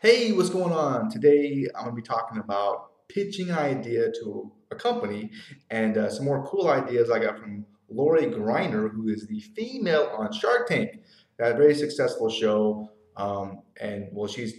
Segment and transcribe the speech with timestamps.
[0.00, 1.10] Hey, what's going on?
[1.10, 5.32] Today I'm going to be talking about pitching an idea to a company
[5.70, 10.08] and uh, some more cool ideas I got from Lori Greiner, who is the female
[10.16, 11.00] on Shark Tank.
[11.40, 12.92] That very successful show.
[13.16, 14.54] Um, and well, she's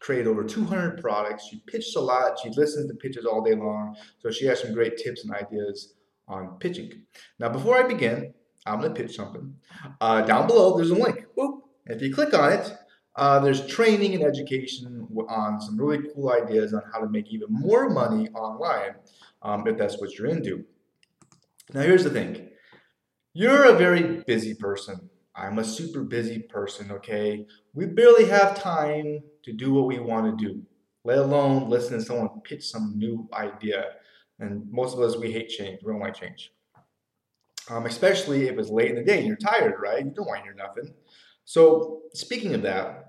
[0.00, 1.46] created over 200 products.
[1.50, 2.38] She pitches a lot.
[2.42, 3.94] She listens to pitches all day long.
[4.20, 5.92] So she has some great tips and ideas
[6.26, 7.02] on pitching.
[7.38, 8.32] Now, before I begin,
[8.64, 9.56] I'm going to pitch something.
[10.00, 11.26] Uh, down below, there's a link.
[11.84, 12.72] If you click on it,
[13.16, 17.48] uh, there's training and education on some really cool ideas on how to make even
[17.50, 18.94] more money online
[19.42, 20.64] um, if that's what you're into.
[21.72, 22.50] Now, here's the thing
[23.32, 25.10] you're a very busy person.
[25.36, 27.46] I'm a super busy person, okay?
[27.72, 30.62] We barely have time to do what we want to do,
[31.02, 33.86] let alone listen to someone pitch some new idea.
[34.38, 35.80] And most of us, we hate change.
[35.82, 36.52] We don't like change.
[37.68, 40.04] Um, especially if it's late in the day and you're tired, right?
[40.04, 40.94] You don't want to hear nothing.
[41.44, 43.04] So, speaking of that,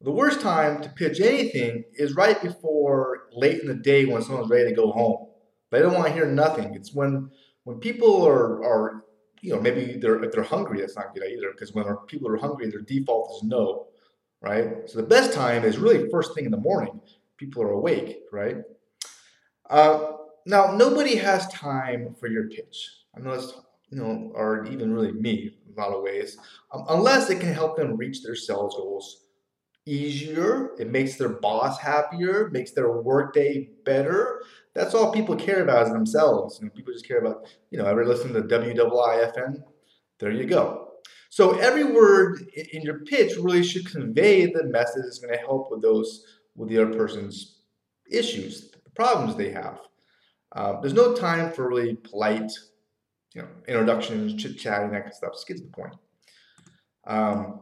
[0.00, 4.50] the worst time to pitch anything is right before late in the day when someone's
[4.50, 5.26] ready to go home.
[5.70, 6.74] They don't want to hear nothing.
[6.74, 7.30] It's when
[7.64, 9.04] when people are are
[9.42, 10.80] you know maybe they're if they're hungry.
[10.80, 13.88] That's not good either because when people are hungry, their default is no,
[14.40, 14.88] right?
[14.88, 17.00] So the best time is really first thing in the morning.
[17.36, 18.58] People are awake, right?
[19.68, 20.12] Uh,
[20.46, 22.88] now nobody has time for your pitch.
[23.16, 23.52] I know it's
[23.90, 26.38] you know, or even really me in a lot of ways,
[26.72, 29.24] um, unless it can help them reach their sales goals
[29.86, 34.42] easier, it makes their boss happier, makes their workday better.
[34.74, 36.60] That's all people care about is themselves.
[36.60, 39.62] And people just care about, you know, ever listen to WIIFM?
[40.18, 40.88] There you go.
[41.30, 45.70] So every word in your pitch really should convey the message that's going to help
[45.70, 47.60] with those with the other person's
[48.10, 49.80] issues, the problems they have.
[50.52, 52.50] Uh, there's no time for really polite,
[53.38, 55.32] you know, introductions, chit chatting, that kind of stuff.
[55.34, 55.94] Just get to the point.
[57.06, 57.60] Um,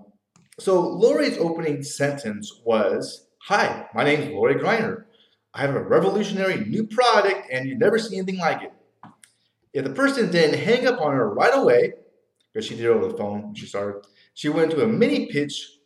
[0.58, 5.04] so Lori's opening sentence was, Hi, my name is Lori Greiner.
[5.52, 8.72] I have a revolutionary new product and you've never seen anything like it.
[9.74, 11.92] If the person didn't hang up on her right away,
[12.52, 15.78] because she did it over the phone she started, she went to a mini pitch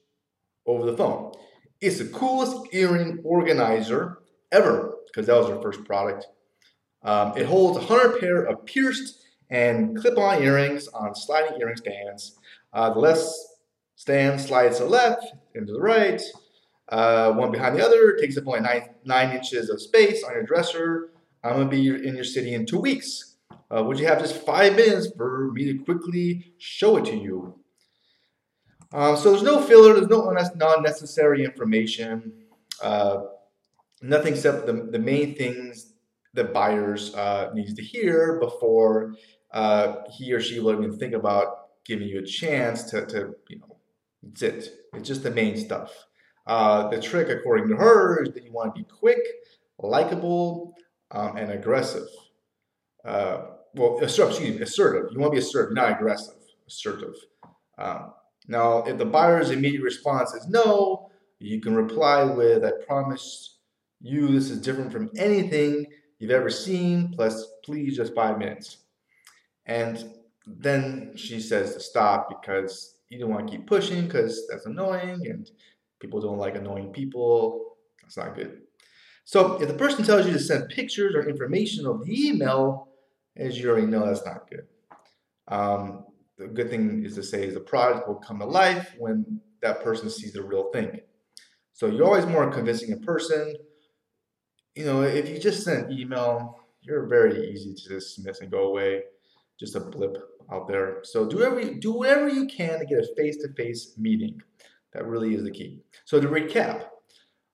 [0.67, 1.33] over the phone.
[1.81, 4.19] It's the coolest earring organizer
[4.53, 6.27] ever, because that was her first product.
[7.03, 12.39] Um, it holds 100 pair of pierced and clip-on earrings on sliding earring stands.
[12.73, 13.51] Uh, the less
[14.01, 16.23] Stand slides to the left and the right,
[16.89, 20.43] uh, one behind the other, takes up only nine, nine inches of space on your
[20.43, 21.11] dresser.
[21.45, 23.37] I'm gonna be in your city in two weeks.
[23.71, 27.57] Uh, would you have just five minutes for me to quickly show it to you?
[28.91, 30.31] Um, so there's no filler, there's no
[30.79, 32.33] unnecessary information,
[32.83, 33.25] uh,
[34.01, 35.93] nothing except the, the main things
[36.33, 39.15] that buyers uh, needs to hear before
[39.53, 43.59] uh, he or she will even think about giving you a chance to, to you
[43.59, 43.77] know,
[44.23, 44.69] that's it.
[44.95, 45.93] It's just the main stuff.
[46.47, 49.21] Uh, the trick, according to her, is that you want to be quick,
[49.79, 50.75] likable,
[51.11, 52.07] um, and aggressive.
[53.05, 53.43] Uh,
[53.75, 55.11] well, excuse me, assertive.
[55.13, 56.35] You want to be assertive, not aggressive.
[56.67, 57.15] Assertive.
[57.79, 58.13] Um,
[58.49, 63.59] now, if the buyer's immediate response is no, you can reply with, I promise
[64.01, 65.87] you this is different from anything
[66.19, 68.79] you've ever seen, plus please just five minutes.
[69.67, 70.05] And
[70.47, 75.21] then she says to stop because you don't want to keep pushing because that's annoying
[75.27, 75.51] and
[76.01, 77.77] people don't like annoying people.
[78.03, 78.63] That's not good.
[79.25, 82.89] So if the person tells you to send pictures or information of the email,
[83.37, 84.67] as you already know, that's not good.
[85.49, 86.05] Um,
[86.39, 89.85] the good thing is to say is the product will come to life when that
[89.85, 91.01] person sees the real thing.
[91.75, 93.55] So you're always more convincing in person.
[94.75, 99.03] You know, if you just send email, you're very easy to dismiss and go away.
[99.61, 100.17] Just a blip
[100.51, 101.01] out there.
[101.05, 104.41] So do every do whatever you can to get a face-to-face meeting.
[104.93, 105.81] That really is the key.
[106.07, 106.87] So to recap,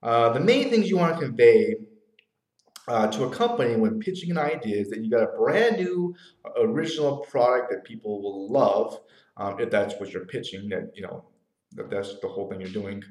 [0.03, 1.75] uh, the main things you want to convey
[2.89, 6.15] uh, to a company when pitching an idea is that you got a brand new
[6.59, 9.01] original product that people will love
[9.37, 11.25] um, if that's what you're pitching that you know
[11.73, 13.03] that that's the whole thing you're doing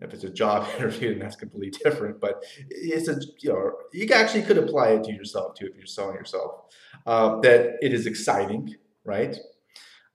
[0.00, 4.08] if it's a job interview then that's completely different but it's a you know you
[4.12, 6.62] actually could apply it to yourself too if you're selling yourself
[7.06, 8.74] uh, that it is exciting
[9.04, 9.36] right?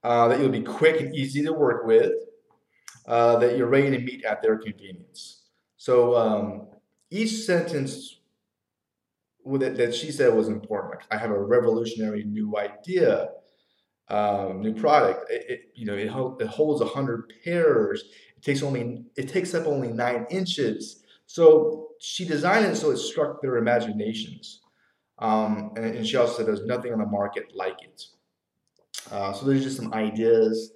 [0.03, 2.13] Uh, that you'll be quick and easy to work with,
[3.07, 5.43] uh, that you're ready to meet at their convenience.
[5.77, 6.67] So um,
[7.09, 8.17] each sentence
[9.45, 10.95] it, that she said was important.
[10.95, 13.29] Like, I have a revolutionary new idea,
[14.09, 15.29] um, new product.
[15.31, 18.03] It, it, you know, it, it holds hundred pairs.
[18.39, 21.03] It takes only it takes up only nine inches.
[21.25, 24.61] So she designed it so it struck their imaginations.
[25.19, 28.01] Um, and, and she also said there's nothing on the market like it.
[29.11, 30.71] Uh, so there's just some ideas.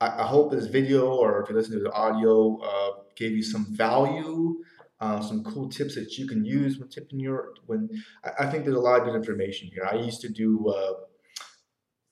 [0.00, 3.42] I, I, hope this video or if you listen to the audio uh, gave you
[3.42, 4.62] some value,
[5.00, 7.54] uh, some cool tips that you can use when tipping your.
[7.66, 7.90] When
[8.24, 9.88] I, I think there's a lot of good information here.
[9.90, 10.92] I used to do uh,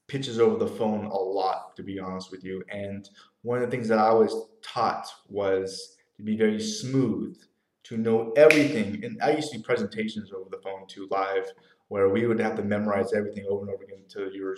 [0.09, 3.09] pitches over the phone a lot, to be honest with you, and
[3.43, 7.37] one of the things that I was taught was to be very smooth,
[7.85, 9.05] to know everything.
[9.05, 11.47] And I used to do presentations over the phone too, live,
[11.89, 14.57] where we would have to memorize everything over and over again until you're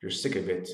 [0.00, 0.68] you're sick of it.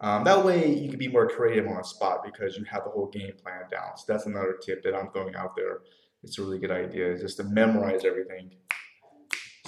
[0.00, 2.90] Um, that way, you can be more creative on the spot because you have the
[2.90, 3.96] whole game plan down.
[3.96, 5.80] So that's another tip that I'm throwing out there.
[6.22, 8.50] It's a really good idea, just to memorize everything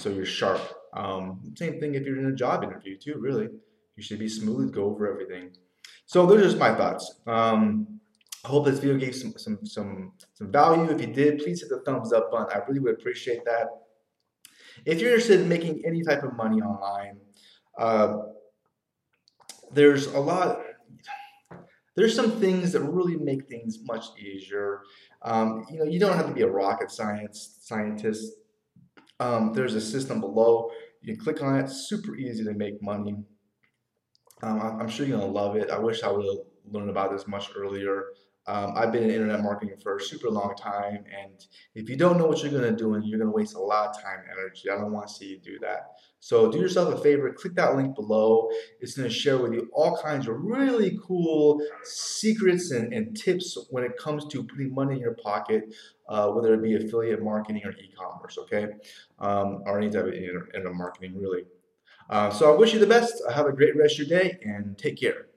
[0.03, 0.61] so you're sharp.
[0.93, 3.15] Um, same thing if you're in a job interview too.
[3.17, 3.47] Really,
[3.95, 5.51] you should be smooth, go over everything.
[6.05, 7.21] So those are just my thoughts.
[7.27, 7.99] Um,
[8.43, 10.91] I hope this video gave some some some some value.
[10.91, 12.47] If you did, please hit the thumbs up button.
[12.53, 13.67] I really would appreciate that.
[14.85, 17.17] If you're interested in making any type of money online,
[17.77, 18.17] uh,
[19.71, 20.59] there's a lot
[21.95, 24.81] there's some things that really make things much easier.
[25.21, 28.33] Um, you know, you don't have to be a rocket science scientist.
[29.19, 30.69] Um, there's a system below.
[31.01, 31.69] You can click on it.
[31.69, 33.17] Super easy to make money.
[34.41, 35.69] Um, I'm sure you're gonna love it.
[35.69, 38.07] I wish I would have learned about this much earlier.
[38.45, 41.45] Um, I've been in internet marketing for a super long time, and
[41.75, 43.59] if you don't know what you're going to do, and you're going to waste a
[43.59, 44.69] lot of time and energy.
[44.69, 45.93] I don't want to see you do that.
[46.19, 48.49] So do yourself a favor, click that link below.
[48.81, 53.57] It's going to share with you all kinds of really cool secrets and, and tips
[53.69, 55.73] when it comes to putting money in your pocket,
[56.09, 58.67] uh, whether it be affiliate marketing or e-commerce, okay,
[59.19, 61.43] um, or any type of internet marketing, really.
[62.09, 63.21] Uh, so I wish you the best.
[63.33, 65.27] Have a great rest of your day, and take care.